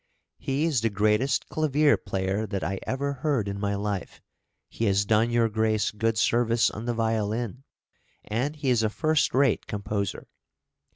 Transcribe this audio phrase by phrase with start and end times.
[0.39, 4.19] "He is the greatest clavier player that I ever heard in my life;
[4.67, 7.65] he has done your grace good service on the violin,
[8.23, 10.27] and he is a first rate composer."